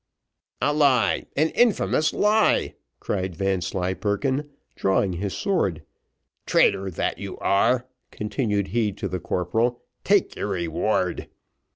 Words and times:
"A 0.63 0.73
lie! 0.73 1.27
an 1.37 1.49
infamous 1.49 2.11
lie!" 2.11 2.73
cried 2.99 3.35
Vanslyperken, 3.35 4.49
drawing 4.75 5.13
his 5.13 5.37
sword. 5.37 5.83
"Traitor, 6.47 6.89
that 6.89 7.19
you 7.19 7.37
are," 7.37 7.87
continued 8.09 8.69
he 8.69 8.91
to 8.93 9.07
the 9.07 9.19
corporal, 9.19 9.83
"take 10.03 10.35
your 10.35 10.47
reward." 10.47 11.29